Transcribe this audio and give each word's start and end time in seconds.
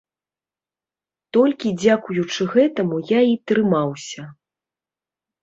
Толькі 1.37 1.73
дзякуючы 1.81 2.41
гэтаму 2.55 2.97
я 3.17 3.21
і 3.35 3.37
трымаўся. 3.53 4.27